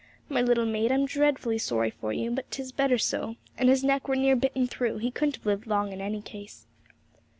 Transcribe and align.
'My 0.29 0.41
little 0.41 0.65
maid, 0.65 0.91
I'm 0.91 1.05
dreadful 1.05 1.59
sorry 1.59 1.91
for 1.91 2.11
you; 2.11 2.31
but 2.31 2.49
'tis 2.49 2.71
better 2.71 2.97
so; 2.97 3.35
and 3.55 3.69
his 3.69 3.83
neck 3.83 4.07
were 4.07 4.15
near 4.15 4.35
bitten 4.35 4.65
through; 4.65 4.97
he 4.97 5.11
couldn't 5.11 5.35
have 5.35 5.45
lived 5.45 5.67
long 5.67 5.93
in 5.93 6.01
any 6.01 6.23
case.' 6.23 6.65